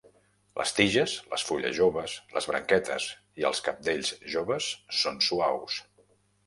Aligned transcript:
Les 0.59 0.71
tiges, 0.77 1.13
les 1.33 1.43
fulles 1.49 1.75
joves, 1.81 2.15
les 2.39 2.49
branquetes 2.53 3.07
i 3.43 3.49
els 3.51 3.65
cabdells 3.69 4.13
joves 4.37 4.75
són 5.03 5.27
suaus. 5.31 5.81